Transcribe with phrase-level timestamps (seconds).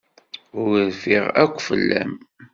[0.63, 2.11] Ur rfiɣ akk fell-am.